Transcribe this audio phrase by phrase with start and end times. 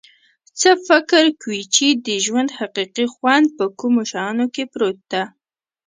[0.59, 5.23] څه فکر کویچې د ژوند حقیقي خوند په کومو شیانو کې پروت ده